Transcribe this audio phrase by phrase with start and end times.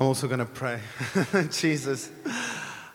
[0.00, 0.80] I'm also going to pray.
[1.50, 2.08] Jesus,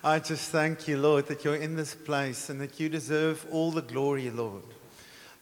[0.02, 3.72] I just thank you, Lord, that you're in this place and that you deserve all
[3.72, 4.64] the glory, Lord.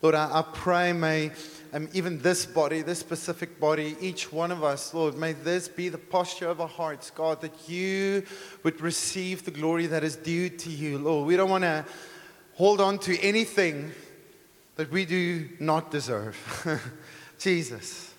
[0.02, 1.30] Lord, I, I pray, may
[1.72, 5.88] um, even this body, this specific body, each one of us, Lord, may this be
[5.88, 8.24] the posture of our hearts, God, that you
[8.64, 11.28] would receive the glory that is due to you, Lord.
[11.28, 11.86] We don't want to
[12.56, 13.92] hold on to anything
[14.78, 16.36] that we do not deserve.
[17.38, 18.11] Jesus.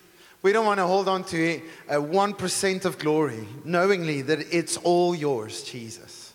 [0.42, 5.14] We don't want to hold on to a 1% of glory, knowingly that it's all
[5.14, 6.34] yours, Jesus.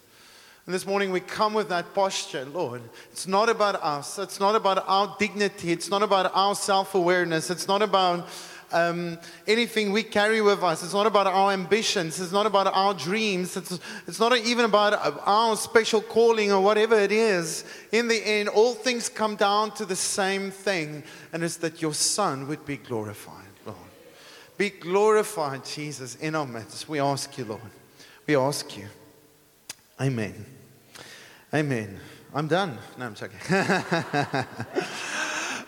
[0.65, 2.81] And this morning we come with that posture, Lord.
[3.11, 4.17] It's not about us.
[4.17, 5.71] It's not about our dignity.
[5.71, 7.49] It's not about our self awareness.
[7.49, 8.27] It's not about
[8.71, 10.83] um, anything we carry with us.
[10.83, 12.19] It's not about our ambitions.
[12.19, 13.55] It's not about our dreams.
[13.55, 17.63] It's, it's not even about our special calling or whatever it is.
[17.91, 21.93] In the end, all things come down to the same thing, and it's that your
[21.93, 23.46] Son would be glorified.
[24.57, 26.89] Be glorified, Jesus, in our midst.
[26.89, 27.61] We ask you, Lord.
[28.25, 28.87] We ask you.
[30.01, 30.33] Amen.
[31.53, 31.99] Amen.
[32.33, 32.77] I'm done.
[32.97, 33.37] No, I'm joking.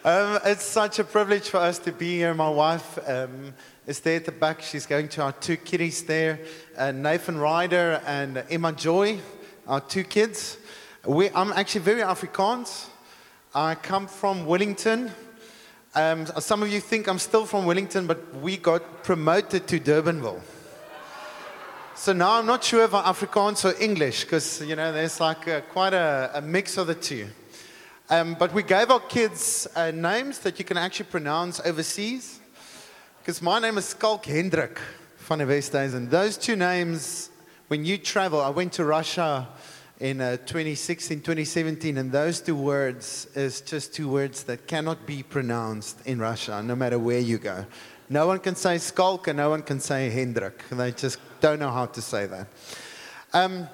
[0.03, 2.33] um, it's such a privilege for us to be here.
[2.33, 3.53] My wife um,
[3.85, 4.61] is there at the back.
[4.61, 6.39] She's going to our two kiddies there
[6.75, 9.19] uh, Nathan Ryder and Emma Joy,
[9.67, 10.57] our two kids.
[11.05, 12.87] We, I'm actually very Afrikaans.
[13.53, 15.11] I come from Wellington.
[15.95, 20.39] Um, some of you think I'm still from Wellington, but we got promoted to Durbanville.
[21.95, 25.47] So now I'm not sure if I'm Afrikaans or English, because you know there's like
[25.47, 27.27] a, quite a, a, mix of the two.
[28.07, 32.39] Um, but we gave our kids uh, names that you can actually pronounce overseas.
[33.19, 34.79] Because my name is Schalk Hendrik
[35.17, 35.95] van der Westhuizen.
[35.95, 37.31] and those two names,
[37.67, 39.47] when you travel, I went to Russia
[40.00, 45.23] in uh, 2016, 2017, and those two words is just two words that cannot be
[45.23, 47.66] pronounced in Russia, no matter where you go.
[48.08, 50.64] No one can say Schalk and no one can say Hendrik.
[50.70, 52.47] They just don't know how to say that.
[53.33, 53.67] Um,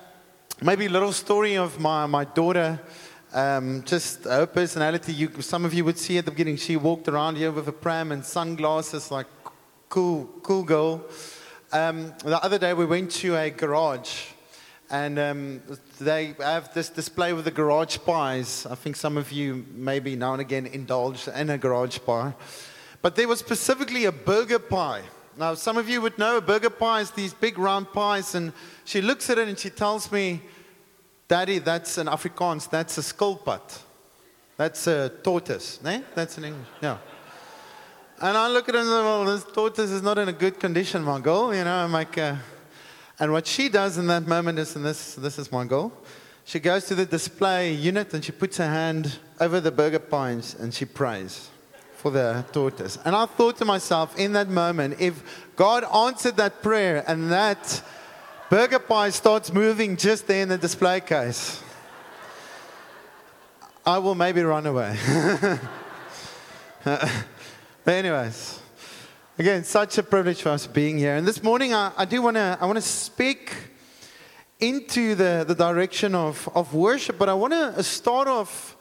[0.61, 2.81] maybe a little story of my, my daughter.
[3.31, 5.13] Um, just her personality.
[5.13, 7.71] You, some of you would see at the beginning, she walked around here with a
[7.71, 9.27] pram and sunglasses, like
[9.89, 11.05] cool, cool girl.
[11.71, 14.31] Um, the other day we went to a garage
[14.89, 15.61] and um,
[15.99, 18.67] they have this display with the garage pies.
[18.69, 22.33] I think some of you maybe now and again indulge in a garage pie.
[23.01, 25.03] But there was specifically a burger pie.
[25.37, 28.53] Now, some of you would know a burger pie is these big round pies, and
[28.85, 30.41] she looks at it and she tells me,
[31.27, 33.81] Daddy, that's an Afrikaans, that's a skilpad.
[34.57, 35.79] That's a tortoise.
[35.83, 36.01] Eh?
[36.13, 36.67] That's in English.
[36.81, 36.97] Yeah.
[38.21, 40.57] And I look at it and say, well, this tortoise is not in a good
[40.59, 41.53] condition, my girl.
[41.53, 42.35] You know, I'm like, uh,
[43.19, 45.93] and what she does in that moment is, and this, this is my goal,
[46.43, 50.55] she goes to the display unit and she puts her hand over the burger pies
[50.59, 51.49] and she prays
[51.95, 52.99] for the tortoise.
[53.03, 55.23] And I thought to myself in that moment, if
[55.55, 57.81] God answered that prayer and that
[58.49, 61.63] burger pie starts moving just there in the display case,
[63.85, 64.97] I will maybe run away.
[66.83, 67.09] but,
[67.87, 68.59] anyways.
[69.37, 71.17] Again, such a privilege for us being here.
[71.17, 73.53] And this morning, I, I do want to I want to speak
[74.61, 78.77] into the, the direction of, of worship, but I want to start off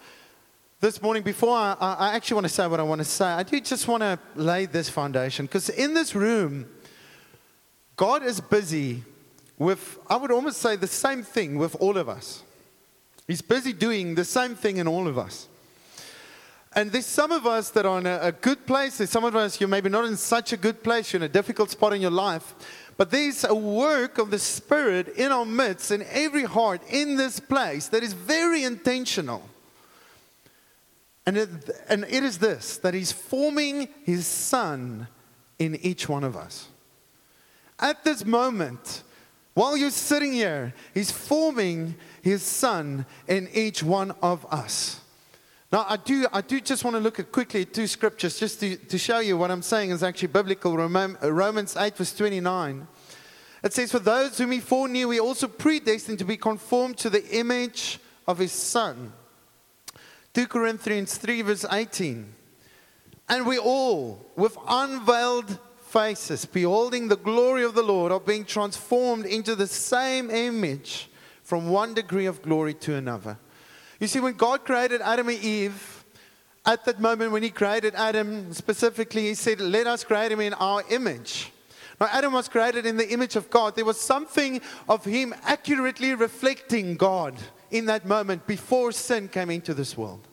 [0.78, 3.24] this morning before I, I actually want to say what I want to say.
[3.24, 6.66] I do just want to lay this foundation because in this room,
[7.96, 9.02] God is busy
[9.58, 12.44] with, I would almost say, the same thing with all of us.
[13.26, 15.48] He's busy doing the same thing in all of us.
[16.76, 18.98] And there's some of us that are in a, a, good place.
[18.98, 21.12] There's some of us, you're maybe not in such a good place.
[21.12, 22.54] You're in a difficult spot in your life.
[22.96, 27.38] But there's a work of the Spirit in our midst, in every heart, in this
[27.38, 29.48] place that is very intentional.
[31.26, 31.48] And it,
[31.88, 35.06] and it is this that He's forming His Son
[35.58, 36.68] in each one of us.
[37.78, 39.02] At this moment,
[39.54, 45.00] while you're sitting here, He's forming His Son in each one of us.
[45.74, 48.60] Now, I do, I do just want to look at quickly at two scriptures just
[48.60, 50.80] to, to show you what I'm saying is actually biblical.
[50.80, 52.86] Uh, Romans 8, verse 29.
[53.64, 57.28] It says, For those whom he foreknew, he also predestined to be conformed to the
[57.36, 57.98] image
[58.28, 59.12] of his Son.
[60.34, 62.32] 2 Corinthians 3, verse 18.
[63.28, 69.26] And we all, with unveiled faces, beholding the glory of the Lord, are being transformed
[69.26, 71.10] into the same image
[71.42, 73.38] from one degree of glory to another.
[74.04, 76.04] You see, when God created Adam and Eve,
[76.66, 80.52] at that moment when He created Adam specifically, He said, Let us create him in
[80.52, 81.50] our image.
[81.98, 83.76] Now, Adam was created in the image of God.
[83.76, 84.60] There was something
[84.90, 87.34] of him accurately reflecting God
[87.70, 90.28] in that moment before sin came into this world.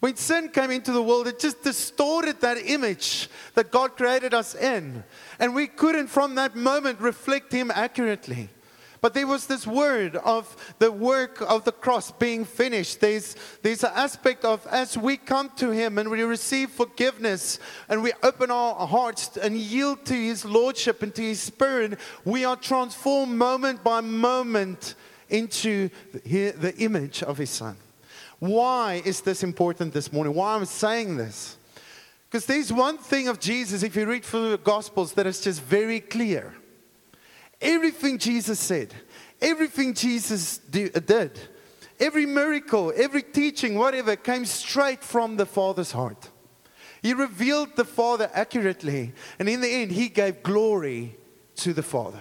[0.00, 4.56] When sin came into the world, it just distorted that image that God created us
[4.56, 5.04] in.
[5.38, 8.48] And we couldn't, from that moment, reflect Him accurately.
[9.04, 13.02] But there was this word of the work of the cross being finished.
[13.02, 17.58] There's, there's an aspect of as we come to Him and we receive forgiveness
[17.90, 22.46] and we open our hearts and yield to His Lordship and to His Spirit, we
[22.46, 24.94] are transformed moment by moment
[25.28, 25.90] into
[26.24, 27.76] the, image of His Son.
[28.38, 30.32] Why is this important this morning?
[30.32, 31.58] Why am I saying this?
[32.30, 35.60] Because there's one thing of Jesus, if you read through the Gospels, that is just
[35.60, 36.54] very clear.
[37.64, 38.94] Everything Jesus said,
[39.40, 41.40] everything Jesus uh, did,
[41.98, 46.28] every miracle, every teaching, whatever, came straight from the Father's heart.
[47.00, 51.16] He revealed the Father accurately, and in the end, he gave glory
[51.56, 52.20] to the Father.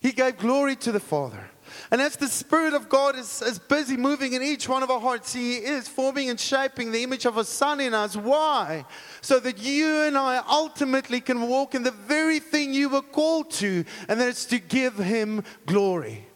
[0.00, 1.50] He gave glory to the Father.
[1.90, 5.00] And as the Spirit of God is, is busy moving in each one of our
[5.00, 8.16] hearts, He is forming and shaping the image of a Son in us.
[8.16, 8.84] Why?
[9.20, 13.50] So that you and I ultimately can walk in the very thing you were called
[13.52, 16.26] to, and that is to give Him glory.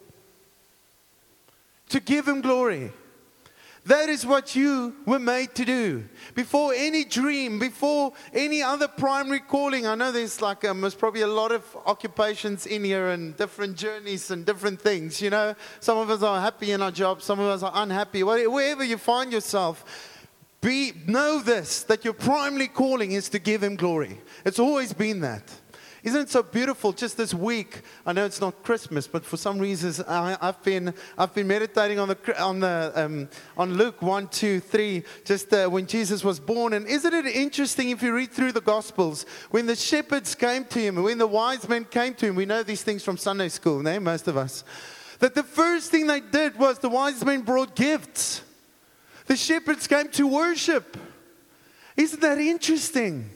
[1.89, 2.91] To give Him glory.
[3.85, 6.03] That is what you were made to do.
[6.35, 9.87] Before any dream, before any other primary calling.
[9.87, 13.77] I know there's like um, there's probably a lot of occupations in here and different
[13.77, 15.19] journeys and different things.
[15.19, 18.21] You know, some of us are happy in our job, some of us are unhappy.
[18.21, 20.19] Wherever you find yourself,
[20.61, 24.21] be know this that your primary calling is to give Him glory.
[24.45, 25.51] It's always been that.
[26.03, 26.93] Isn't it so beautiful?
[26.93, 30.95] Just this week, I know it's not Christmas, but for some reasons, I, have been
[31.15, 35.67] I've been meditating on the on the um, on Luke one, two, three, just uh,
[35.67, 36.73] when Jesus was born.
[36.73, 40.79] And isn't it interesting if you read through the Gospels when the shepherds came to
[40.79, 42.35] him, when the wise men came to him?
[42.35, 43.99] We know these things from Sunday school, no?
[43.99, 44.63] most of us.
[45.19, 48.41] That the first thing they did was the wise men brought gifts.
[49.27, 50.97] The shepherds came to worship.
[51.95, 53.29] Isn't that interesting?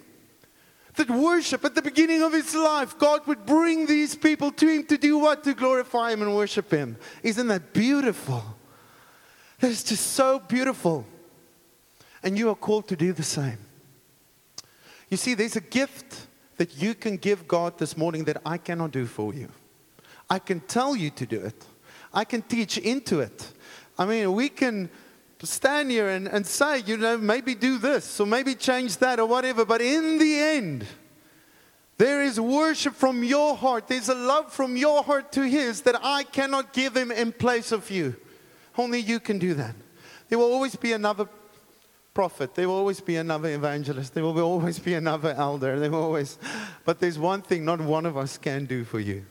[0.98, 4.86] That worship at the beginning of his life, God would bring these people to him
[4.86, 5.44] to do what?
[5.44, 6.98] To glorify him and worship him.
[7.24, 8.44] Isn't that beautiful?
[9.60, 11.06] That is just so beautiful.
[12.24, 13.58] And you are called to do the same.
[15.10, 16.28] You see, there's a gift
[16.58, 19.50] that you can give God this morning that I cannot do for you.
[20.30, 21.66] I can tell you to do it,
[22.14, 23.52] I can teach into it.
[23.98, 24.90] I mean, we can
[25.44, 29.26] stand here and, and say, you know, maybe do this or maybe change that or
[29.26, 29.66] whatever.
[29.66, 30.86] But in the end,
[31.98, 33.88] there is worship from your heart.
[33.88, 37.72] There's a love from your heart to His that I cannot give Him in place
[37.72, 38.16] of you.
[38.78, 39.76] Only you can do that.
[40.28, 41.28] There will always be another
[42.14, 42.56] prophet.
[42.56, 44.14] There will always be another evangelist.
[44.14, 45.80] There will always be another elder.
[45.80, 46.38] There will always,
[46.84, 49.26] but there's one thing not one of us can do for you,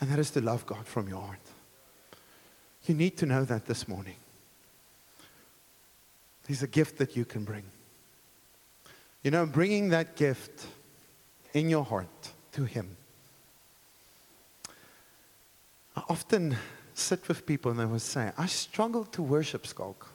[0.00, 1.38] and that is to love God from your heart.
[2.86, 4.16] You need to know that this morning.
[6.46, 7.64] He's a gift that you can bring.
[9.22, 10.66] You know, bringing that gift
[11.54, 12.96] in your heart to Him.
[15.96, 16.56] I often
[16.94, 20.08] sit with people and they will say, I struggle to worship Schalk.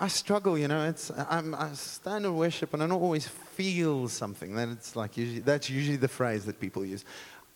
[0.00, 4.08] I struggle, you know, it's, I'm, I stand in worship and I don't always feel
[4.08, 4.54] something.
[4.54, 7.04] Then it's like, usually, that's usually the phrase that people use.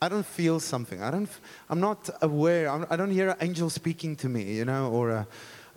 [0.00, 1.02] I don't feel something.
[1.02, 1.28] I don't,
[1.68, 2.70] I'm not aware.
[2.70, 5.26] I'm, I do not hear an angel speaking to me, you know, or a,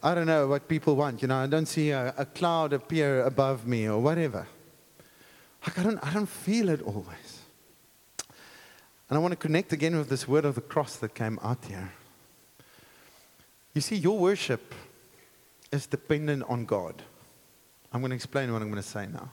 [0.06, 1.22] I don't know what people want.
[1.22, 4.46] You know, I don't see a, a cloud appear above me or whatever.
[5.66, 7.40] Like I don't, I don't feel it always.
[9.10, 11.64] And I want to connect again with this word of the cross that came out
[11.66, 11.94] here.
[13.74, 14.76] You see, your worship
[15.72, 17.02] is dependent on God.
[17.94, 19.30] I'm going to explain what I'm going to say now.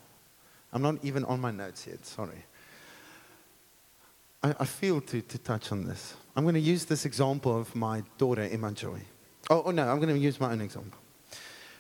[0.73, 2.45] I'm not even on my notes yet, sorry.
[4.43, 6.15] I, I feel to, to touch on this.
[6.37, 9.01] I'm going to use this example of my daughter, Emma Joy.
[9.49, 10.99] Oh, oh no, I'm going to use my own example.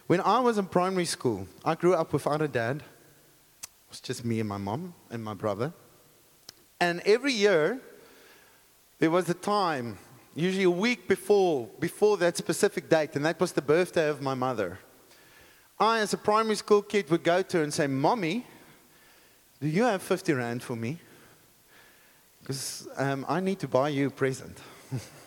[0.07, 2.79] When I was in primary school, I grew up without a dad.
[2.79, 5.73] It was just me and my mom and my brother.
[6.81, 7.81] And every year,
[8.99, 9.99] there was a time,
[10.35, 14.35] usually a week before, before that specific date, and that was the birthday of my
[14.35, 14.79] mother.
[15.79, 18.47] I, as a primary school kid, would go to her and say, Mommy,
[19.61, 20.99] do you have 50 Rand for me?
[22.41, 24.59] Because um, I need to buy you a present.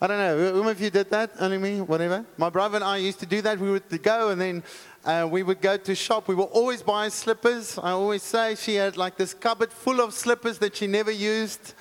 [0.00, 0.52] I don't know.
[0.52, 1.32] Who of you did that?
[1.40, 1.80] Only me?
[1.80, 2.24] Whatever.
[2.36, 3.58] My brother and I used to do that.
[3.58, 4.62] We would go and then
[5.04, 6.28] uh, we would go to shop.
[6.28, 7.76] We would always buy slippers.
[7.78, 11.74] I always say she had like this cupboard full of slippers that she never used.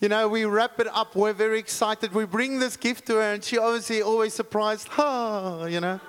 [0.00, 1.14] You know, we wrap it up.
[1.14, 2.12] We're very excited.
[2.12, 4.88] We bring this gift to her, and she obviously always surprised.
[4.98, 6.00] Oh, you know,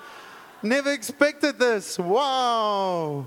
[0.64, 2.00] never expected this.
[2.00, 3.26] Wow.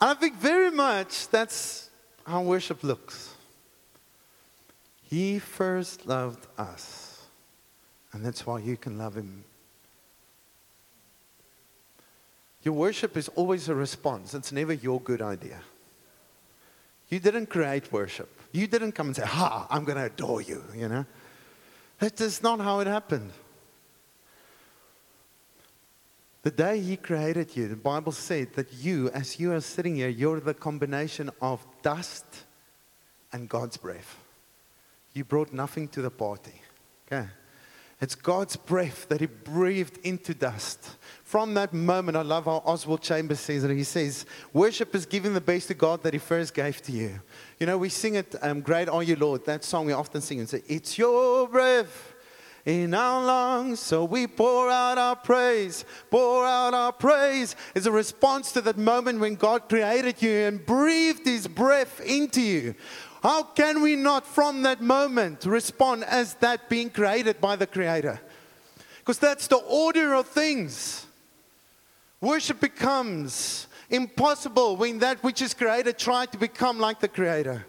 [0.00, 1.90] And I think very much that's
[2.24, 3.34] how worship looks.
[5.02, 6.99] He first loved us.
[8.12, 9.44] And that's why you can love him
[12.62, 15.60] Your worship is always a response, it's never your good idea.
[17.08, 18.28] You didn't create worship.
[18.52, 21.06] You didn't come and say, Ha, I'm going to adore you, you know?
[21.98, 23.32] That is not how it happened.
[26.42, 30.08] The day He created you, the Bible said that you, as you are sitting here,
[30.08, 32.24] you're the combination of dust
[33.32, 34.18] and God's breath.
[35.12, 36.62] You brought nothing to the party.
[37.06, 37.26] Okay?
[38.00, 40.96] It's God's breath that He breathed into dust.
[41.22, 43.70] From that moment, I love how Oswald Chambers says it.
[43.70, 47.20] He says, Worship is giving the best to God that He first gave to you.
[47.58, 49.44] You know, we sing it, um, Great Are You, Lord.
[49.44, 52.14] That song we often sing and say, It's your breath
[52.64, 53.80] in our lungs.
[53.80, 58.78] So we pour out our praise, pour out our praise is a response to that
[58.78, 62.74] moment when God created you and breathed His breath into you.
[63.22, 68.20] How can we not, from that moment, respond as that being created by the Creator?
[68.98, 71.06] Because that's the order of things.
[72.20, 77.66] Worship becomes impossible when that which is created tries to become like the Creator.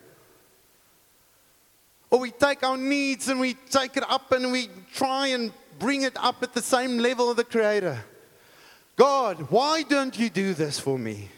[2.10, 6.04] Or we take our needs and we take it up and we try and bring
[6.04, 8.04] it up at the same level of the Creator.
[8.96, 11.30] God, why don't you do this for me?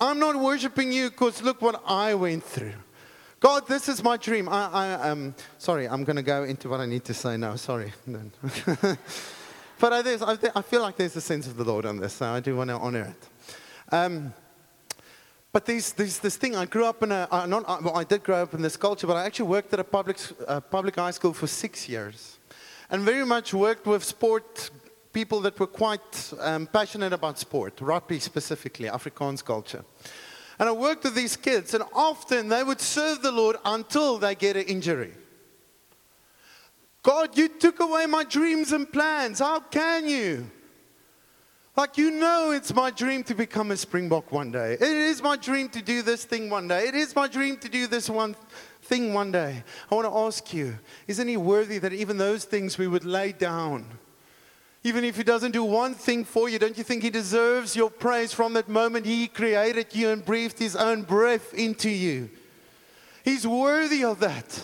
[0.00, 2.74] I'm not worshiping you because look what I went through.
[3.40, 4.48] God, this is my dream.
[4.48, 7.56] I, I, um, sorry, I'm going to go into what I need to say now.
[7.56, 7.92] Sorry.
[8.06, 9.98] but I,
[10.54, 12.70] I, feel like there's a sense of the Lord on this, so I do want
[12.70, 13.94] to honor it.
[13.94, 14.32] Um,
[15.52, 16.56] but there's, there's this thing.
[16.56, 19.06] I grew up in a, uh, not, well, I did grow up in this culture,
[19.06, 22.38] but I actually worked at a public, uh, public high school for six years.
[22.90, 24.70] And very much worked with sport
[25.14, 29.84] people that were quite um, passionate about sport, rugby specifically, Afrikaans culture.
[30.58, 34.34] And I worked with these kids, and often they would serve the Lord until they
[34.34, 35.12] get an injury.
[37.02, 39.38] God, you took away my dreams and plans.
[39.38, 40.50] How can you?
[41.76, 44.74] Like, you know, it's my dream to become a Springbok one day.
[44.74, 46.86] It is my dream to do this thing one day.
[46.86, 48.36] It is my dream to do this one
[48.82, 49.64] thing one day.
[49.90, 50.78] I want to ask you,
[51.08, 53.86] isn't he worthy that even those things we would lay down?
[54.86, 57.90] Even if he doesn't do one thing for you, don't you think he deserves your
[57.90, 62.28] praise from that moment he created you and breathed his own breath into you?
[63.24, 64.62] He's worthy of that.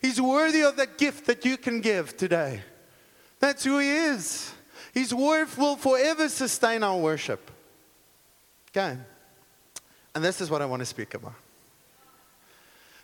[0.00, 2.62] He's worthy of that gift that you can give today.
[3.40, 4.50] That's who he is.
[4.94, 7.50] His worth will forever sustain our worship.
[8.70, 8.96] Okay.
[10.14, 11.34] And this is what I want to speak about.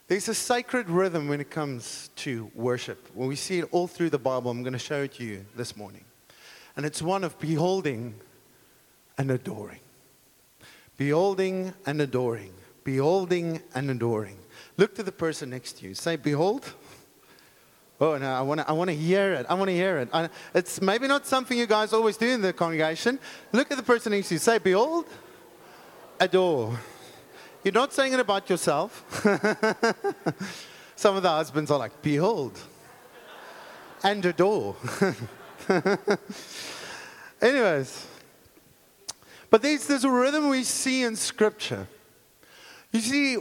[0.06, 3.10] There's a sacred rhythm when it comes to worship.
[3.12, 5.44] When we see it all through the Bible, I'm going to show it to you
[5.54, 6.04] this morning.
[6.78, 8.14] And it's one of beholding
[9.18, 9.80] and adoring.
[10.96, 12.52] Beholding and adoring.
[12.84, 14.38] Beholding and adoring.
[14.76, 15.94] Look to the person next to you.
[15.94, 16.72] Say, Behold.
[18.00, 19.46] Oh, no, I want to I wanna hear it.
[19.48, 20.08] I want to hear it.
[20.12, 23.18] I, it's maybe not something you guys always do in the congregation.
[23.50, 24.38] Look at the person next to you.
[24.38, 25.06] Say, Behold,
[26.20, 26.78] adore.
[27.64, 29.04] You're not saying it about yourself.
[30.94, 32.56] Some of the husbands are like, Behold,
[34.04, 34.76] and adore.
[37.42, 38.06] Anyways,
[39.50, 41.86] but there's, there's a rhythm we see in Scripture.
[42.92, 43.36] You see,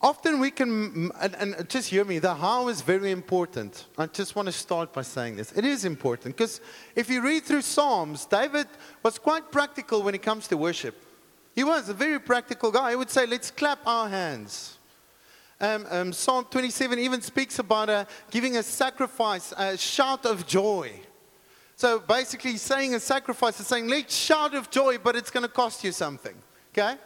[0.00, 3.86] often we can, and, and, just hear me, the how is very important.
[3.96, 5.52] I just want to start by saying this.
[5.52, 6.60] It is important because
[6.94, 8.66] if you read through Psalms, David
[9.02, 10.94] was quite practical when it comes to worship.
[11.54, 12.90] He was a very practical guy.
[12.90, 14.78] He would say, let's clap our hands.
[15.60, 20.92] Um, um, Psalm 27 even speaks about uh, giving a sacrifice, a shout of joy.
[21.78, 25.48] So basically, saying a sacrifice is saying, let's shout of joy, but it's going to
[25.48, 26.34] cost you something.
[26.72, 26.96] Okay?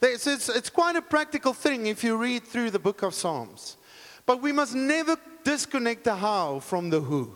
[0.00, 3.76] It's, it's, it's quite a practical thing if you read through the book of Psalms.
[4.24, 7.34] But we must never disconnect the how from the who.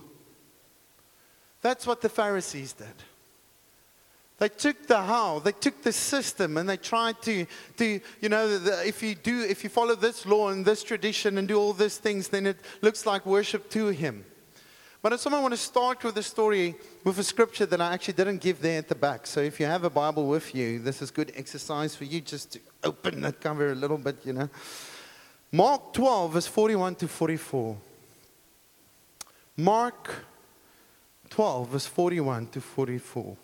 [1.60, 2.86] That's what the Pharisees did.
[4.38, 7.46] They took the how, they took the system, and they tried to,
[7.78, 11.36] to you know, the, if you do, if you follow this law and this tradition
[11.36, 14.24] and do all these things, then it looks like worship to Him.
[15.06, 18.14] But I someone want to start with a story with a scripture that I actually
[18.14, 19.24] didn't give there at the back.
[19.28, 22.54] So if you have a Bible with you, this is good exercise for you just
[22.54, 24.50] to open that cover a little bit, you know.
[25.52, 27.76] Mark 12, verse 41 to 44.
[29.58, 30.24] Mark
[31.30, 33.36] 12, verse 41 to 44.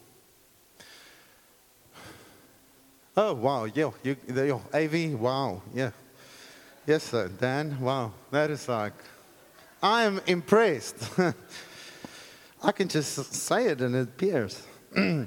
[3.16, 3.64] Oh, wow.
[3.66, 5.62] Yeah, you, yo, AV, wow.
[5.72, 5.92] Yeah.
[6.88, 7.28] Yes, sir.
[7.28, 8.10] Dan, wow.
[8.32, 8.94] That is like
[9.82, 10.96] I am impressed.
[12.62, 14.62] I can just say it and it appears.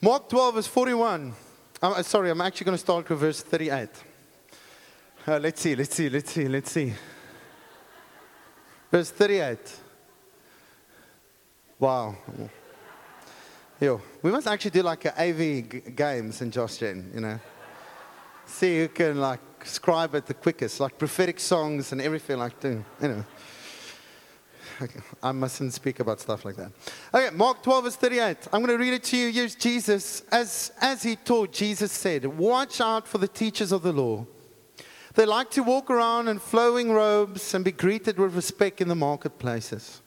[0.00, 1.32] Mark 12, verse 41.
[1.82, 3.88] I'm, uh, sorry, I'm actually going to start with verse 38.
[5.26, 6.92] Uh, let's see, let's see, let's see, let's see.
[8.92, 9.58] Verse 38.
[11.80, 12.16] Wow.
[13.80, 17.40] Yo, we must actually do like a AV g- games in Josh Gen, you know.
[18.46, 22.84] See who can like scribe it the quickest, like prophetic songs and everything like that,
[23.02, 23.24] you know.
[25.22, 26.72] I mustn't speak about stuff like that.
[27.14, 28.48] Okay, Mark 12, verse 38.
[28.52, 29.30] I'm going to read it to you.
[29.30, 30.22] Here's Jesus.
[30.32, 34.26] As, as he taught, Jesus said, Watch out for the teachers of the law.
[35.14, 38.94] They like to walk around in flowing robes and be greeted with respect in the
[38.94, 40.02] marketplaces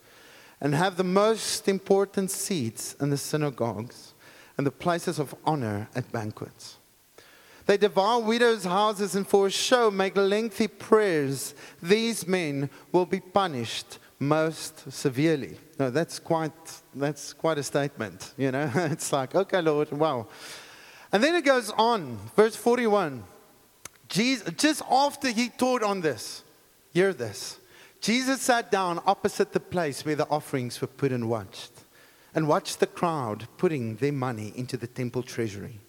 [0.61, 4.13] and have the most important seats in the synagogues
[4.57, 6.77] and the places of honor at banquets.
[7.65, 11.53] They devour widows' houses and for a show make lengthy prayers.
[11.81, 15.57] These men will be punished most severely.
[15.79, 16.51] No, that's quite,
[16.93, 18.69] that's quite a statement, you know.
[18.75, 20.27] it's like, okay, Lord, wow.
[21.11, 23.23] And then it goes on, verse 41.
[24.07, 26.43] Jesus, just after he taught on this,
[26.93, 27.59] hear this.
[28.01, 31.71] Jesus sat down opposite the place where the offerings were put and watched,
[32.35, 35.79] and watched the crowd putting their money into the temple treasury.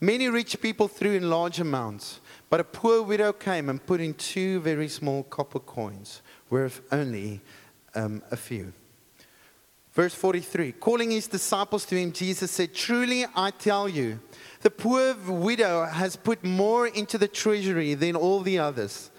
[0.00, 4.14] Many rich people threw in large amounts, but a poor widow came and put in
[4.14, 7.40] two very small copper coins, worth only
[7.96, 8.72] um, a few.
[9.92, 14.20] Verse 43 Calling his disciples to him, Jesus said, Truly I tell you,
[14.60, 19.10] the poor widow has put more into the treasury than all the others.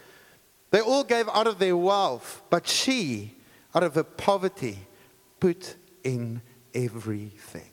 [0.70, 3.36] They all gave out of their wealth, but she,
[3.74, 4.78] out of her poverty,
[5.40, 6.42] put in
[6.74, 7.70] everything.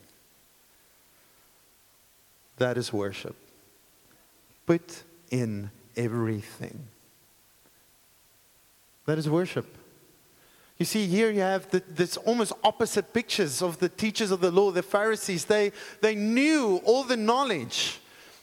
[2.56, 3.36] That is worship.
[4.64, 6.86] Put in everything.
[9.06, 9.66] That is worship.
[10.78, 14.50] You see, here you have the, this almost opposite pictures of the teachers of the
[14.50, 15.44] law, the Pharisees.
[15.44, 18.00] They, they knew all the knowledge.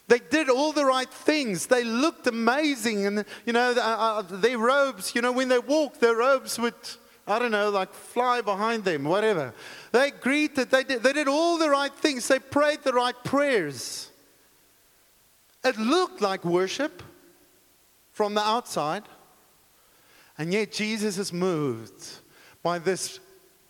[0.08, 1.66] They did all the right things.
[1.66, 3.06] They looked amazing.
[3.06, 6.74] And, you know, uh, uh, their robes, you know, when they walked, their robes would,
[7.26, 9.52] I don't know, like fly behind them, whatever.
[9.92, 12.26] They greeted, they did, they did all the right things.
[12.28, 14.10] They prayed the right prayers.
[15.62, 17.02] It looked like worship
[18.10, 19.02] from the outside.
[20.38, 22.21] And yet Jesus is moved
[22.62, 23.20] by this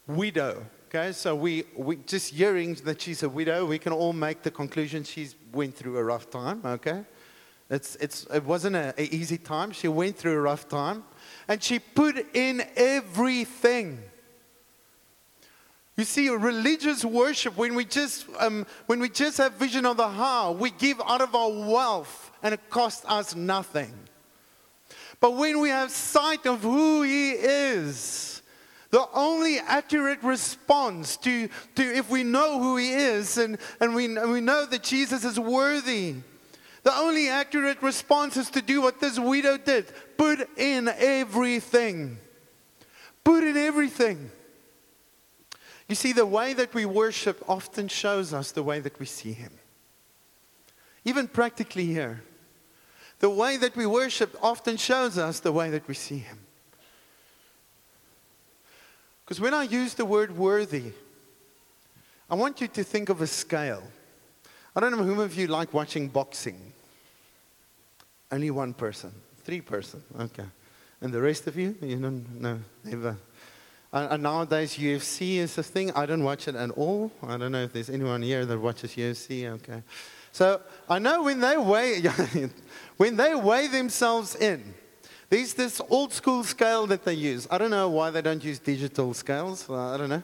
[0.07, 0.67] widow.
[0.89, 4.51] Okay, so we, we just hearing that she's a widow, we can all make the
[4.51, 6.61] conclusion she's went through a rough time.
[6.65, 7.03] Okay,
[7.71, 9.73] it's, it's, it wasn't an easy time.
[9.73, 11.05] She went through a rough time,
[11.49, 14.03] and she put in everything.
[15.97, 20.09] You see, religious worship, when we just um, when we just have vision of the
[20.09, 23.95] how, we give out of our wealth, and it costs us nothing.
[25.21, 28.32] But when we have sight of who He is,
[28.93, 34.05] the only accurate response to, to if we know who He is and, and, we,
[34.05, 36.17] and we know that Jesus is worthy,
[36.83, 39.87] the only accurate response is to do what this widow did
[40.19, 42.19] put in everything.
[43.25, 44.31] Put in everything.
[45.89, 49.33] You see, the way that we worship often shows us the way that we see
[49.33, 49.53] Him.
[51.07, 52.23] Even practically here,
[53.21, 56.42] the way that we worship often shows us the way that we see Him.
[59.33, 60.93] Because when I use the word worthy,
[62.29, 63.83] I want you to think of a scale.
[64.77, 66.75] I don't know whom of you like watching boxing.
[68.31, 69.11] Only one person,
[69.43, 70.45] three person, okay.
[71.01, 73.17] And the rest of you, you don't know, never.
[73.91, 75.93] And nowadays UFC is a thing.
[75.93, 77.11] I don't watch it at all.
[77.23, 79.47] I don't know if there's anyone here that watches UFC.
[79.51, 79.83] Okay,
[80.31, 82.03] so I know when they weigh,
[82.99, 84.75] when they weigh themselves in,
[85.33, 87.49] there's this old school scale that they use.
[87.51, 89.67] I don't know why they don't use digital scales.
[89.71, 90.23] I don't know.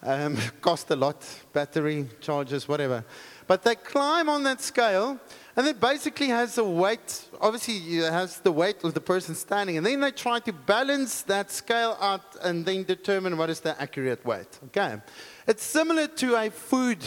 [0.00, 3.04] Um, cost a lot, battery charges, whatever.
[3.48, 5.18] But they climb on that scale,
[5.56, 7.24] and it basically has the weight.
[7.40, 11.22] Obviously, it has the weight of the person standing, and then they try to balance
[11.22, 14.60] that scale out, and then determine what is the accurate weight.
[14.66, 15.00] Okay,
[15.48, 17.04] it's similar to a food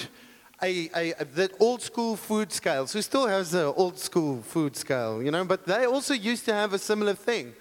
[0.62, 2.88] a, a, a, that old school food scale.
[2.88, 6.54] So still has the old school food scale, you know, but they also used to
[6.54, 7.54] have a similar thing.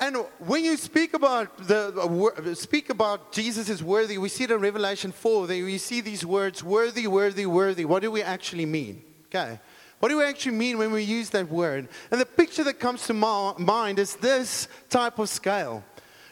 [0.00, 4.50] And when you speak about the uh, speak about Jesus is worthy, we see it
[4.52, 5.48] in Revelation 4.
[5.48, 7.84] That we see these words, worthy, worthy, worthy.
[7.84, 9.02] What do we actually mean?
[9.26, 9.58] Okay.
[9.98, 11.88] What do we actually mean when we use that word?
[12.12, 15.82] And the picture that comes to my mind is this type of scale.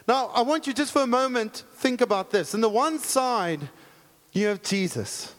[0.07, 2.55] Now, I want you just for a moment think about this.
[2.55, 3.69] On the one side,
[4.33, 5.35] you have Jesus.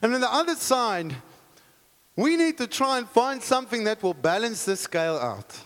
[0.00, 1.14] And on the other side,
[2.16, 5.58] we need to try and find something that will balance the scale out.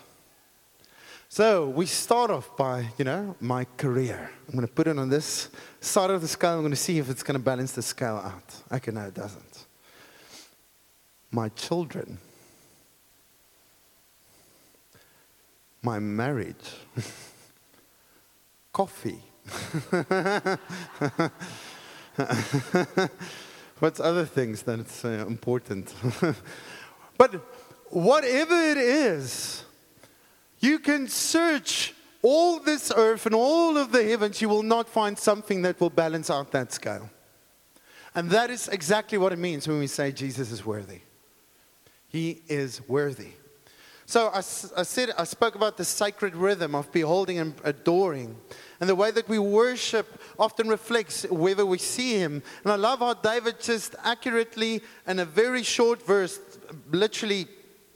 [1.29, 4.29] So we start off by, you know, my career.
[4.47, 5.49] I'm going to put it on this
[5.81, 6.57] side of the scale.
[6.57, 8.55] I'm going to see if it's going to balance the scale out.
[8.71, 9.65] Okay, no, it doesn't.
[11.31, 12.19] My children.
[15.81, 16.55] My marriage.
[18.71, 19.23] Coffee.
[23.79, 25.93] What's other things that's uh, important?
[27.17, 27.33] but
[27.89, 29.65] whatever it is,
[30.59, 35.19] you can search all this earth and all of the heavens, you will not find
[35.19, 37.09] something that will balance out that scale.
[38.15, 41.01] And that is exactly what it means when we say Jesus is worthy.
[42.07, 43.33] He is worthy.
[44.05, 44.41] So I, I,
[44.83, 48.35] said, I spoke about the sacred rhythm of beholding and adoring.
[48.79, 52.43] And the way that we worship often reflects whether we see him.
[52.63, 56.39] And I love how David just accurately, in a very short verse,
[56.91, 57.47] literally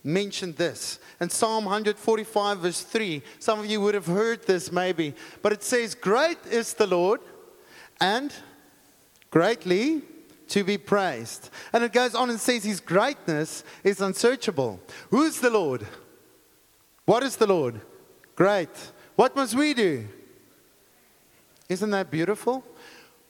[0.03, 0.99] mentioned this.
[1.19, 5.63] In Psalm 145, verse 3, some of you would have heard this maybe, but it
[5.63, 7.19] says, Great is the Lord
[7.99, 8.33] and
[9.29, 10.03] greatly
[10.49, 11.49] to be praised.
[11.73, 14.79] And it goes on and says, His greatness is unsearchable.
[15.09, 15.85] Who's the Lord?
[17.05, 17.81] What is the Lord?
[18.35, 18.69] Great.
[19.15, 20.07] What must we do?
[21.69, 22.63] Isn't that beautiful?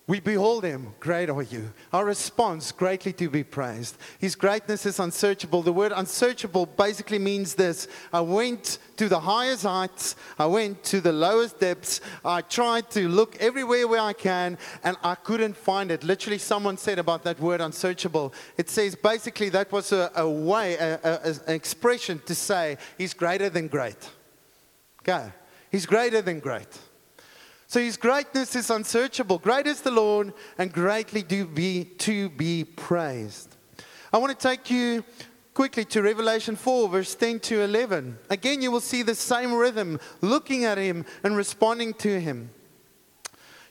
[0.07, 1.73] We behold him, great are you.
[1.91, 3.97] Our response, greatly to be praised.
[4.19, 5.61] His greatness is unsearchable.
[5.61, 11.01] The word unsearchable basically means this I went to the highest heights, I went to
[11.01, 15.91] the lowest depths, I tried to look everywhere where I can, and I couldn't find
[15.91, 16.05] it.
[16.05, 18.33] Literally, someone said about that word unsearchable.
[18.57, 23.13] It says basically that was a, a way, a, a, an expression to say he's
[23.13, 24.09] greater than great.
[25.01, 25.33] Okay?
[25.69, 26.79] He's greater than great.
[27.69, 29.39] So his greatness is unsearchable.
[29.39, 33.57] Great is the Lord and greatly do be to be praised.
[34.13, 35.03] I want to take you
[35.53, 38.17] quickly to Revelation 4, verse 10 to 11.
[38.29, 42.51] Again, you will see the same rhythm, looking at him and responding to him.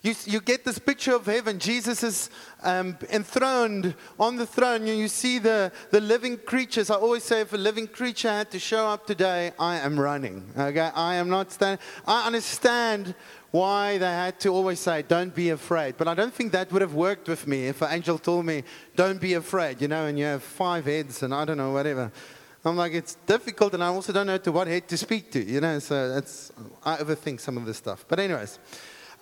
[0.03, 1.59] You, you get this picture of heaven.
[1.59, 2.31] Jesus is
[2.63, 4.87] um, enthroned on the throne.
[4.87, 6.91] You, you see the, the living creatures.
[6.91, 10.49] I always say if a living creature had to show up today, I am running.
[10.57, 10.91] Okay?
[10.95, 11.85] I am not standing.
[12.07, 13.17] I understand
[13.57, 15.97] why they had to always say, don't be afraid.
[15.97, 18.64] But I don't think that would have worked with me if an angel told me,
[19.03, 22.12] don't be afraid, you know, and you have five heads and I don't know, whatever.
[22.64, 25.40] I'm like, it's difficult, and I also don't know to what head to speak to,
[25.55, 26.53] you know, so that's,
[26.85, 28.05] I overthink some of this stuff.
[28.09, 28.59] But, anyways,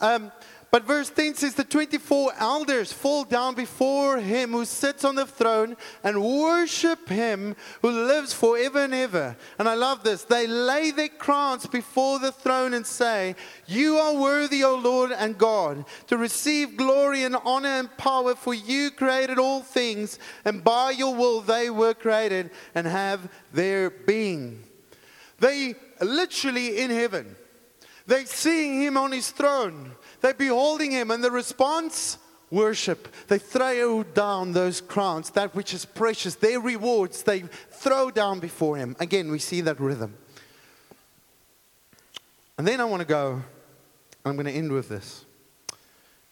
[0.01, 0.33] um,
[0.75, 5.25] but verse 10 says, The 24 elders fall down before him who sits on the
[5.25, 9.37] throne and worship him who lives forever and ever.
[9.61, 10.25] And I love this.
[10.25, 13.37] They lay their crowns before the throne and say,
[13.69, 18.53] You are worthy, O Lord and God, to receive glory and honor and power, for
[18.53, 24.65] you created all things, and by your will they were created and have their being.
[25.39, 27.37] They literally in heaven.
[28.09, 29.93] They're seeing him on his throne.
[30.25, 32.17] They're beholding him, and the response
[32.51, 33.09] worship.
[33.29, 38.79] They throw down those crowns, that which is precious, their rewards, they throw down before
[38.79, 38.97] him.
[38.99, 40.17] Again, we see that rhythm.
[42.57, 43.43] And then I want to go,
[44.25, 45.27] I'm going to end with this.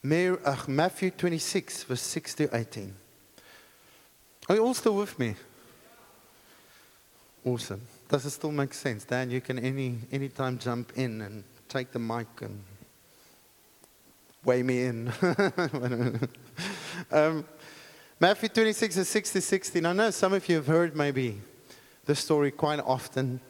[0.02, 2.94] Matthew 26, verse 6 to 18.
[4.48, 5.34] Are you all still with me?
[7.44, 7.82] Awesome.
[8.08, 9.04] Does it still make sense?
[9.04, 12.58] Dan, you can any anytime jump in and take the mic and
[14.44, 15.12] weigh me in.
[17.10, 17.44] um,
[18.18, 19.86] Matthew 26 and 6 to 16.
[19.86, 21.40] I know some of you have heard maybe
[22.04, 23.40] this story quite often.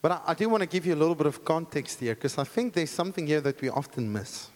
[0.00, 2.38] But I, I do want to give you a little bit of context here because
[2.38, 4.48] I think there's something here that we often miss.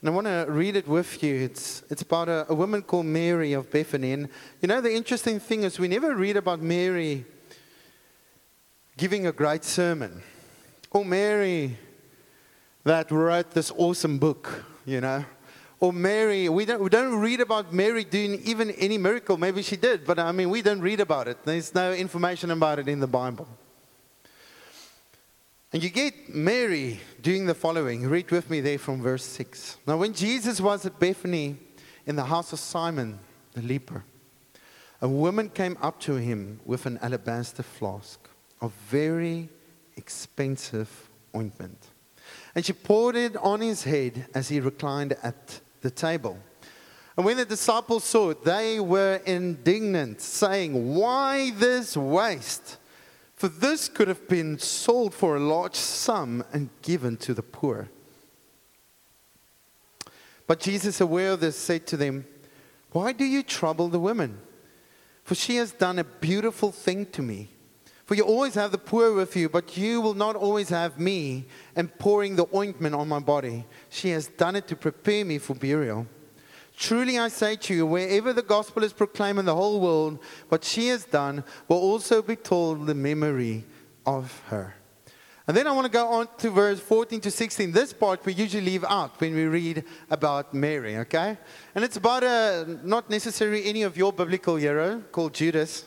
[0.00, 1.36] And I want to read it with you.
[1.36, 4.12] It's, it's about a, a woman called Mary of Bethany.
[4.12, 4.28] And
[4.60, 7.24] you know, the interesting thing is we never read about Mary
[8.98, 10.22] giving a great sermon.
[10.90, 11.78] Or Mary
[12.84, 15.24] that wrote this awesome book, you know.
[15.80, 19.36] Or Mary, we don't, we don't read about Mary doing even any miracle.
[19.36, 21.38] Maybe she did, but I mean, we don't read about it.
[21.44, 23.48] There's no information about it in the Bible.
[25.72, 28.08] And you get Mary doing the following.
[28.08, 29.78] Read with me there from verse 6.
[29.86, 31.56] Now, when Jesus was at Bethany
[32.06, 33.18] in the house of Simon
[33.54, 34.04] the leper,
[35.00, 38.20] a woman came up to him with an alabaster flask
[38.60, 39.48] of very
[39.96, 41.88] expensive ointment
[42.54, 46.38] and she poured it on his head as he reclined at the table.
[47.16, 52.78] And when the disciples saw it, they were indignant, saying, Why this waste?
[53.36, 57.88] For this could have been sold for a large sum and given to the poor.
[60.46, 62.26] But Jesus, aware of this, said to them,
[62.92, 64.38] Why do you trouble the woman?
[65.24, 67.50] For she has done a beautiful thing to me.
[68.04, 71.46] For you always have the poor with you, but you will not always have me
[71.74, 73.64] and pouring the ointment on my body.
[73.88, 76.06] She has done it to prepare me for burial.
[76.76, 80.64] Truly I say to you, wherever the gospel is proclaimed in the whole world, what
[80.64, 83.64] she has done will also be told the memory
[84.04, 84.74] of her.
[85.46, 87.72] And then I want to go on to verse 14 to 16.
[87.72, 91.38] This part we usually leave out when we read about Mary, okay?
[91.74, 95.84] And it's about a, not necessarily any of your biblical hero called Judas.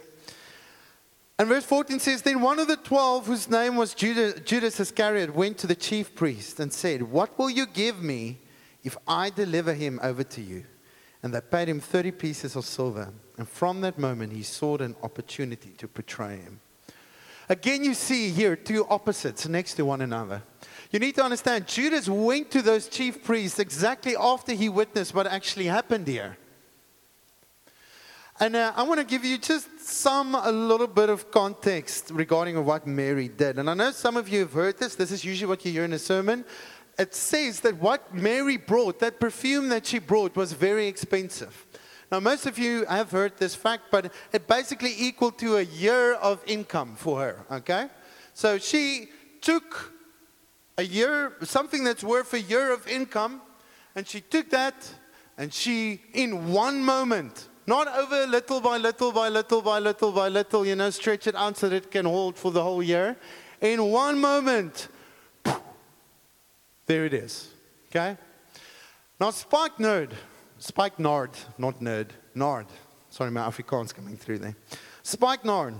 [1.39, 5.35] And verse 14 says, Then one of the twelve, whose name was Judas, Judas Iscariot,
[5.35, 8.39] went to the chief priest and said, What will you give me
[8.83, 10.65] if I deliver him over to you?
[11.21, 13.13] And they paid him 30 pieces of silver.
[13.37, 16.59] And from that moment, he sought an opportunity to betray him.
[17.49, 20.41] Again, you see here two opposites next to one another.
[20.91, 25.27] You need to understand, Judas went to those chief priests exactly after he witnessed what
[25.27, 26.37] actually happened here.
[28.39, 32.63] And uh, I want to give you just some, a little bit of context regarding
[32.65, 33.57] what Mary did.
[33.57, 34.95] And I know some of you have heard this.
[34.95, 36.43] This is usually what you hear in a sermon.
[36.97, 41.65] It says that what Mary brought, that perfume that she brought, was very expensive.
[42.11, 46.13] Now, most of you have heard this fact, but it basically equaled to a year
[46.13, 47.87] of income for her, okay?
[48.33, 49.09] So she
[49.41, 49.93] took
[50.77, 53.41] a year, something that's worth a year of income,
[53.95, 54.75] and she took that
[55.37, 60.29] and she, in one moment, not over little by little by little by little by
[60.29, 63.17] little, you know, stretch it out so that it can hold for the whole year.
[63.61, 64.87] In one moment,
[66.85, 67.49] there it is,
[67.89, 68.17] okay?
[69.19, 70.11] Now, Spike Nerd
[70.59, 72.65] Spike Nard, not nerd, Nard.
[73.09, 74.55] Sorry, my Afrikaans coming through there.
[75.03, 75.75] Spike Nard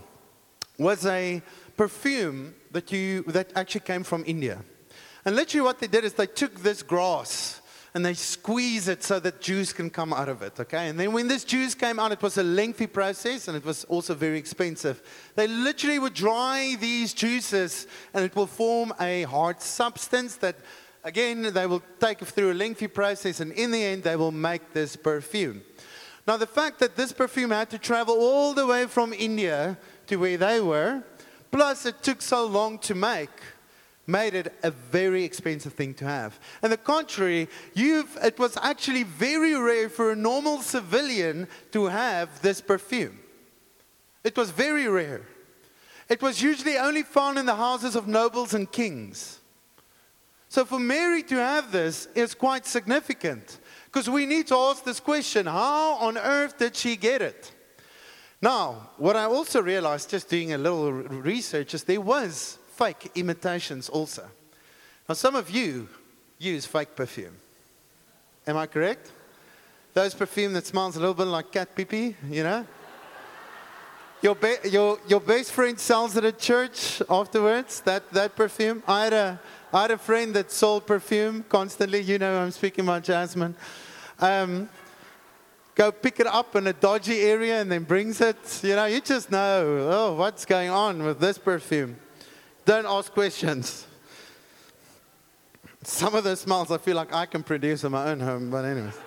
[0.78, 1.42] was a
[1.76, 4.64] perfume that, you, that actually came from India.
[5.26, 7.62] And literally what they did is they took this grass
[7.94, 10.90] and they squeeze it so that juice can come out of it, okay?
[10.90, 13.84] And then when this juice came out, it was a lengthy process and it was
[13.86, 15.02] also very expensive.
[15.36, 20.58] They literally would dry these juices and it will form a hard substance that
[21.08, 24.74] Again, they will take through a lengthy process, and in the end, they will make
[24.74, 25.62] this perfume.
[26.28, 30.18] Now, the fact that this perfume had to travel all the way from India to
[30.18, 31.02] where they were,
[31.50, 33.30] plus it took so long to make,
[34.08, 36.40] made it a very expensive thing to have.
[36.62, 42.62] And the contrary, it was actually very rare for a normal civilian to have this
[42.62, 43.20] perfume.
[44.24, 45.22] It was very rare.
[46.10, 49.40] It was usually only found in the houses of nobles and kings.
[50.50, 55.02] So for Mary to have this is quite significant because we need to ask this
[55.02, 57.52] question how on earth did she get it?
[58.42, 63.90] Now, what I also realized just doing a little research is there was fake imitations
[63.90, 64.24] also.
[65.10, 65.90] Now, some of you
[66.38, 67.36] use fake perfume.
[68.46, 69.12] Am I correct?
[69.94, 72.66] Those perfume that smells a little bit like cat pee pee, you know?
[74.22, 78.84] Your, be- your, your best friend sells it at church afterwards, that, that perfume.
[78.88, 79.40] I had a,
[79.74, 82.02] I had a friend that sold perfume constantly.
[82.02, 83.56] You know, I'm speaking about Jasmine.
[84.20, 84.70] Um,
[85.76, 88.38] go pick it up in a dodgy area and then brings it.
[88.64, 91.98] You know, you just know, oh, what's going on with this perfume?
[92.68, 93.88] Don't ask questions.
[95.84, 98.66] Some of the smells I feel like I can produce in my own home, but
[98.66, 99.00] anyways.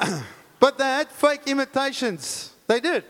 [0.58, 2.52] but they had fake imitations.
[2.66, 3.04] They did.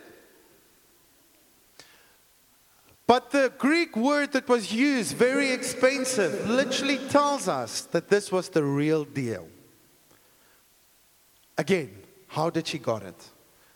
[3.06, 8.50] But the Greek word that was used, very expensive, literally tells us that this was
[8.50, 9.48] the real deal.
[11.56, 13.30] Again, how did she got it?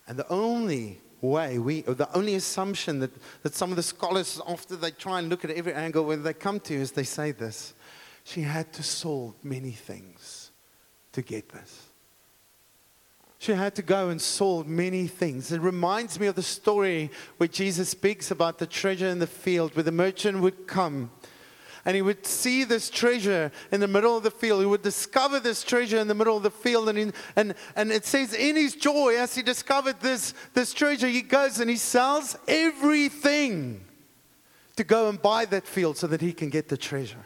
[0.07, 3.11] And the only way We, the only assumption that,
[3.43, 6.35] that some of the scholars, after they try and look at every angle, when they
[6.35, 7.75] come to you is they say this.
[8.25, 10.51] She had to sold many things
[11.13, 11.89] to get this.
[13.39, 15.53] She had to go and sold many things.
[15.53, 19.77] It reminds me of the story where Jesus speaks about the treasure in the field,
[19.77, 21.11] where the merchant would come
[21.85, 24.61] and he would see this treasure in the middle of the field.
[24.61, 26.89] He would discover this treasure in the middle of the field.
[26.89, 31.09] And, in, and, and it says, in his joy, as he discovered this, this treasure,
[31.09, 33.85] he goes and he sells everything
[34.77, 37.25] to go and buy that field so that he can get the treasure.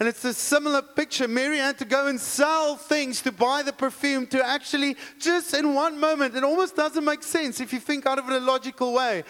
[0.00, 1.28] And it's a similar picture.
[1.28, 5.74] Mary had to go and sell things to buy the perfume to actually, just in
[5.74, 8.92] one moment, it almost doesn't make sense if you think out of it a logical
[8.92, 9.22] way.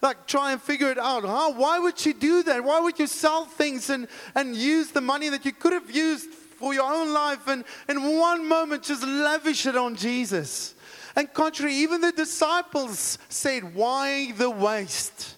[0.00, 1.24] Like, try and figure it out.
[1.24, 1.52] How?
[1.52, 2.62] Why would she do that?
[2.62, 6.30] Why would you sell things and, and use the money that you could have used
[6.30, 10.74] for your own life and in one moment just lavish it on Jesus?
[11.14, 15.36] And contrary, even the disciples said, Why the waste?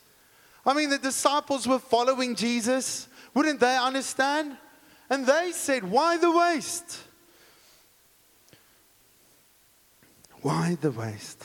[0.64, 3.08] I mean, the disciples were following Jesus.
[3.34, 4.56] Wouldn't they understand?
[5.10, 7.00] And they said, Why the waste?
[10.42, 11.44] Why the waste?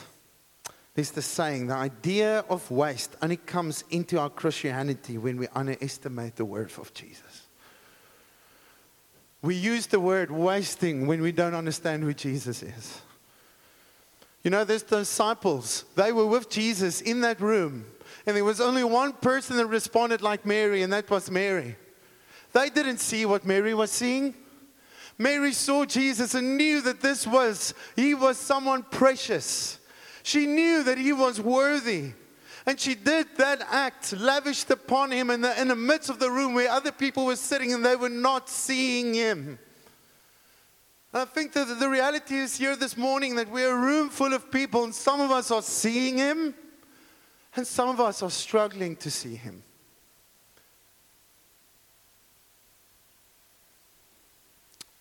[0.94, 6.36] There's the saying, the idea of waste only comes into our Christianity when we underestimate
[6.36, 7.46] the worth of Jesus.
[9.40, 13.00] We use the word wasting when we don't understand who Jesus is.
[14.42, 17.86] You know, there's the disciples, they were with Jesus in that room.
[18.26, 21.76] And there was only one person that responded like Mary, and that was Mary.
[22.52, 24.34] They didn't see what Mary was seeing.
[25.18, 29.78] Mary saw Jesus and knew that this was, he was someone precious.
[30.22, 32.12] She knew that he was worthy.
[32.66, 36.30] And she did that act, lavished upon him in the, in the midst of the
[36.30, 39.58] room where other people were sitting and they were not seeing him.
[41.12, 44.32] And I think that the reality is here this morning that we're a room full
[44.32, 46.54] of people, and some of us are seeing him,
[47.56, 49.62] and some of us are struggling to see him.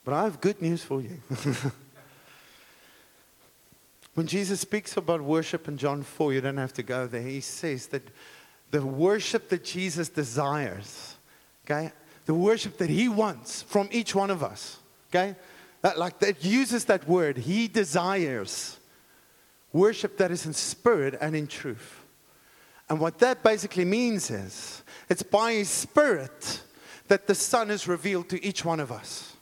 [0.03, 1.21] But I have good news for you.
[4.13, 7.21] when Jesus speaks about worship in John 4, you don't have to go there.
[7.21, 8.03] He says that
[8.71, 11.15] the worship that Jesus desires,
[11.65, 11.91] okay,
[12.25, 14.77] the worship that he wants from each one of us,
[15.09, 15.35] okay,
[15.81, 18.77] that, like that uses that word, he desires
[19.73, 22.03] worship that is in spirit and in truth.
[22.89, 26.61] And what that basically means is it's by his spirit
[27.07, 29.35] that the Son is revealed to each one of us.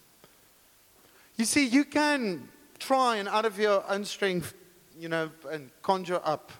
[1.37, 4.55] You see, you can try and out of your own strength,
[4.97, 6.51] you know, and conjure up.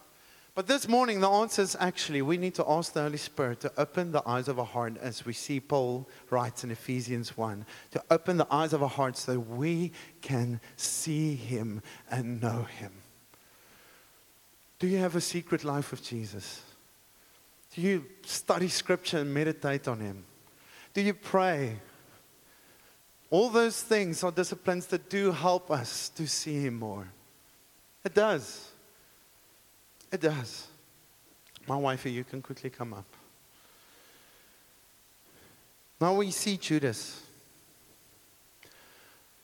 [0.54, 3.72] But this morning, the answer is actually we need to ask the Holy Spirit to
[3.78, 8.04] open the eyes of our heart, as we see Paul writes in Ephesians 1, to
[8.12, 12.92] open the eyes of our hearts so we can see Him and know Him.
[14.80, 16.62] Do you have a secret life with Jesus?
[17.74, 20.24] Do you study Scripture and meditate on Him?
[20.94, 21.78] Do you pray?
[23.30, 27.08] All those things are disciplines that do help us to see Him more.
[28.06, 28.70] It does.
[30.12, 30.68] It does.
[31.68, 33.06] My wifey, you can quickly come up.
[36.00, 37.22] Now we see Judas.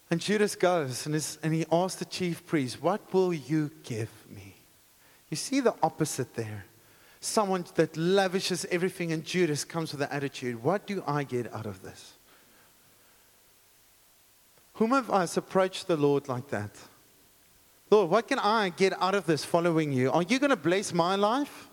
[0.10, 4.12] And Judas goes and, is, and he asks the chief priest, What will you give
[4.30, 4.56] me?
[5.30, 6.65] You see the opposite there.
[7.19, 11.65] Someone that lavishes everything, and Judas comes with the attitude, What do I get out
[11.65, 12.13] of this?
[14.84, 16.72] Whom of us approached the Lord like that?
[17.89, 20.12] Lord, what can I get out of this following you?
[20.12, 21.69] Are you going to bless my life?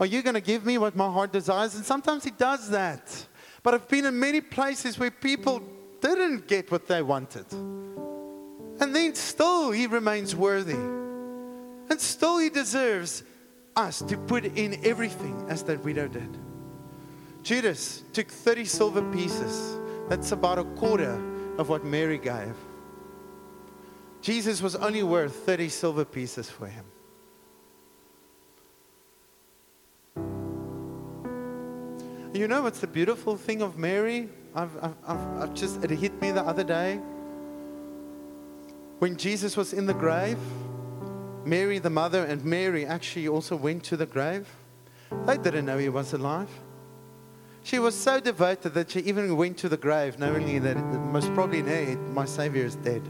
[0.00, 1.74] Are you going to give me what my heart desires?
[1.74, 3.26] And sometimes He does that.
[3.62, 5.60] But I've been in many places where people
[6.00, 7.44] didn't get what they wanted.
[7.52, 10.80] And then still He remains worthy.
[11.90, 13.22] And still He deserves
[13.76, 16.38] us to put in everything as that widow did.
[17.42, 19.76] Judas took 30 silver pieces.
[20.08, 21.20] That's about a quarter
[21.58, 22.54] of what Mary gave.
[24.22, 26.84] Jesus was only worth 30 silver pieces for him.
[32.32, 34.28] You know what's the beautiful thing of Mary?
[34.54, 37.00] I've, I've, I've, just, it hit me the other day.
[38.98, 40.38] When Jesus was in the grave,
[41.44, 44.48] Mary, the mother, and Mary actually also went to the grave.
[45.26, 46.50] They didn't know he was alive.
[47.68, 50.78] She was so devoted that she even went to the grave knowing that
[51.12, 51.60] most probably
[51.96, 53.02] my Savior is dead.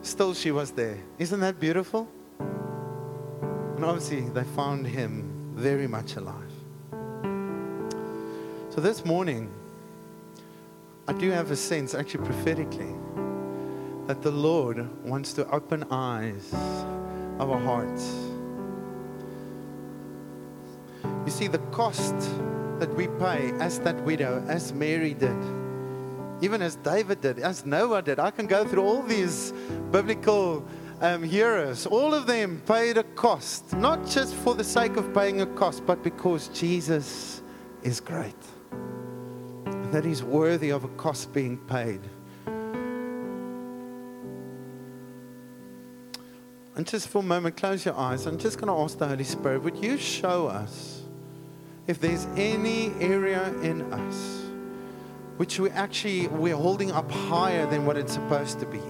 [0.00, 0.96] Still, she was there.
[1.18, 2.08] Isn't that beautiful?
[2.38, 6.50] And obviously, they found him very much alive.
[8.70, 9.52] So, this morning,
[11.06, 12.94] I do have a sense, actually prophetically,
[14.06, 16.54] that the Lord wants to open eyes
[17.38, 18.33] of our hearts
[21.44, 22.14] see, the cost
[22.78, 25.36] that we pay as that widow, as Mary did,
[26.40, 28.18] even as David did, as Noah did.
[28.18, 29.52] I can go through all these
[29.90, 30.66] biblical
[31.00, 31.86] um, heroes.
[31.86, 35.84] All of them paid a cost, not just for the sake of paying a cost,
[35.86, 37.42] but because Jesus
[37.82, 38.42] is great.
[39.66, 42.00] And that he's worthy of a cost being paid.
[46.76, 48.26] And just for a moment, close your eyes.
[48.26, 50.93] I'm just going to ask the Holy Spirit, would you show us
[51.86, 54.44] if there's any area in us
[55.36, 58.80] which we actually we're holding up higher than what it's supposed to be.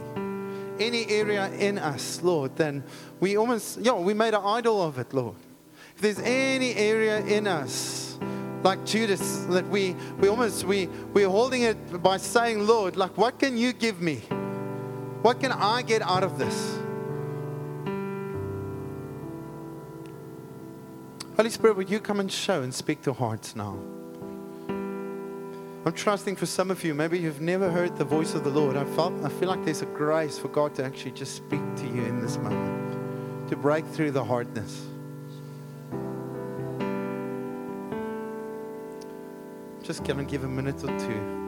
[0.79, 2.85] Any area in us lord then
[3.21, 5.37] we almost yeah we made an idol of it lord.
[5.97, 8.19] If there's any area in us
[8.63, 13.39] like judas that we we almost we we're holding it by saying lord like what
[13.39, 14.17] can you give me?
[15.23, 16.79] What can i get out of this
[21.37, 23.77] Holy Spirit, would you come and show and speak to hearts now?
[24.69, 28.77] I'm trusting for some of you, maybe you've never heard the voice of the Lord.
[28.77, 31.87] I, felt, I feel like there's a grace for God to actually just speak to
[31.87, 34.87] you in this moment, to break through the hardness.
[39.83, 41.44] Just going to give a minute or two.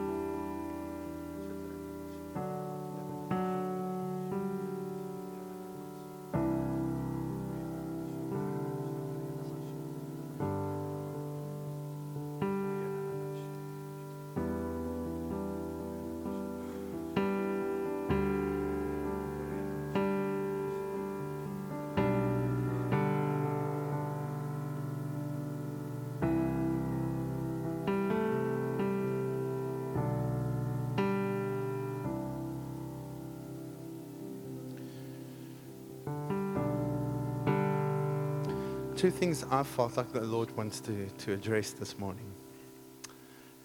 [38.97, 42.25] Two things I felt like the Lord wants to, to address this morning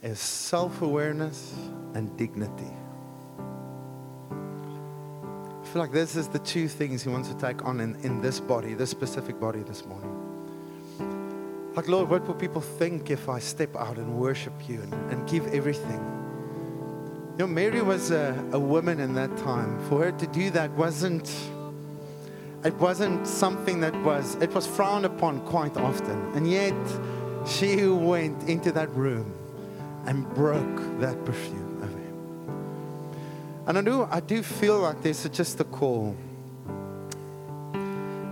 [0.02, 1.54] is self-awareness
[1.94, 2.70] and dignity.
[4.30, 8.20] I feel like this is the two things he wants to take on in, in
[8.20, 10.10] this body, this specific body this morning.
[11.74, 15.26] Like, Lord, what will people think if I step out and worship you and, and
[15.26, 16.00] give everything?
[17.38, 19.82] You know, Mary was a, a woman in that time.
[19.88, 21.34] For her to do that wasn't
[22.64, 26.18] it wasn't something that was it was frowned upon quite often.
[26.34, 26.74] And yet
[27.46, 29.32] she went into that room
[30.06, 33.64] and broke that perfume of him.
[33.66, 36.16] And I do I do feel like there's just a call.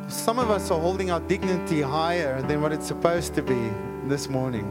[0.09, 3.70] Some of us are holding our dignity higher than what it's supposed to be
[4.07, 4.66] this morning.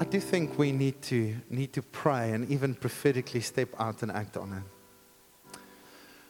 [0.00, 4.10] I do think we need to need to pray and even prophetically step out and
[4.12, 4.81] act on it.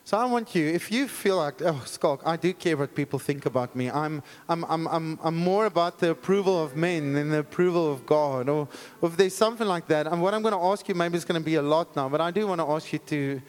[0.04, 3.20] So I want you, if you feel like, oh, Schalk, I do care what people
[3.20, 3.88] think about me.
[3.88, 8.04] I'm, I'm, I'm, I'm, I'm more about the approval of men than the approval of
[8.04, 8.48] God.
[8.48, 8.68] Or,
[9.00, 11.24] or if there's something like that, and what I'm going to ask you, maybe it's
[11.24, 13.40] going to be a lot now, but I do want to ask you to,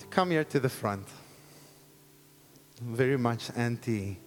[0.00, 1.06] to come here to the front.
[2.80, 4.18] Very much anti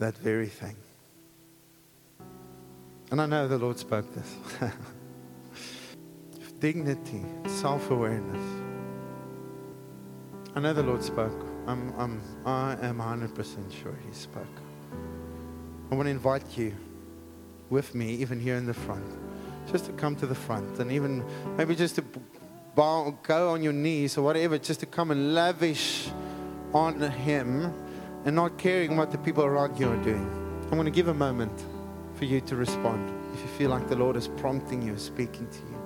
[0.00, 0.76] that very thing.
[3.12, 4.34] And I know the Lord spoke this.
[6.58, 8.53] Dignity, self awareness.
[10.56, 11.44] I know the Lord spoke.
[11.66, 14.46] I'm, I'm, I am 100% sure He spoke.
[15.90, 16.72] I want to invite you
[17.70, 19.04] with me, even here in the front,
[19.72, 21.24] just to come to the front and even
[21.56, 22.04] maybe just to
[22.76, 26.08] bow, go on your knees or whatever, just to come and lavish
[26.72, 27.72] on Him
[28.24, 30.30] and not caring what the people around you are doing.
[30.64, 31.64] I'm going to give a moment
[32.14, 35.58] for you to respond if you feel like the Lord is prompting you, speaking to
[35.58, 35.84] you.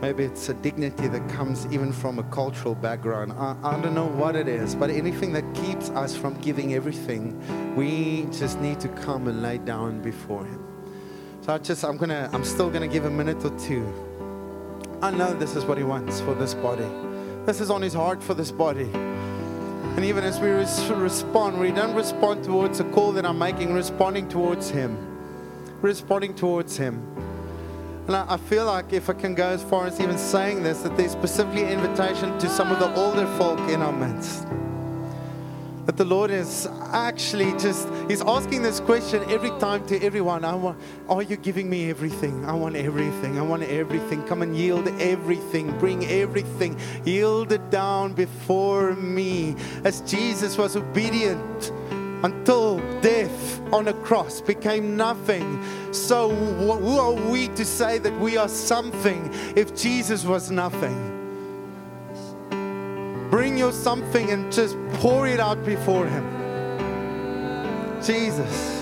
[0.00, 3.32] Maybe it's a dignity that comes even from a cultural background.
[3.32, 7.74] I, I don't know what it is, but anything that keeps us from giving everything,
[7.76, 10.64] we just need to come and lay down before Him.
[11.42, 13.86] So I just, I'm gonna, I'm still gonna give a minute or two.
[15.02, 17.07] I know this is what He wants for this body.
[17.48, 18.90] This is on His heart for this body.
[18.92, 23.72] And even as we res- respond, we don't respond towards a call that I'm making,
[23.72, 24.98] responding towards Him.
[25.80, 27.02] Responding towards Him.
[28.06, 30.82] And I, I feel like if I can go as far as even saying this,
[30.82, 34.46] that there's specifically an invitation to some of the older folk in our midst.
[35.88, 40.44] That the Lord is actually just, He's asking this question every time to everyone.
[40.44, 40.78] I want,
[41.08, 42.44] are you giving me everything?
[42.44, 43.38] I want everything.
[43.38, 44.22] I want everything.
[44.24, 45.78] Come and yield everything.
[45.78, 46.78] Bring everything.
[47.06, 49.56] Yield it down before me.
[49.82, 51.72] As Jesus was obedient
[52.22, 55.64] until death on a cross became nothing.
[55.94, 61.17] So, who are we to say that we are something if Jesus was nothing?
[63.30, 66.24] Bring your something and just pour it out before Him.
[68.02, 68.78] Jesus.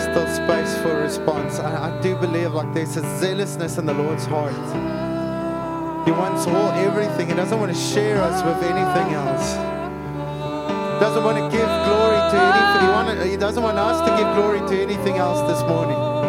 [0.00, 1.58] Still space for response.
[1.58, 4.54] I, I do believe like there's a zealousness in the Lord's heart.
[6.04, 7.28] He wants all everything.
[7.28, 9.79] He doesn't want to share us with anything else.
[11.00, 12.80] Doesn't want to give glory to anything.
[12.84, 16.19] He, want he doesn't want us to give glory to anything else this morning.